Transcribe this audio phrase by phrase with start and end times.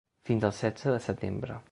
[0.29, 1.61] Fins al setze de setembre.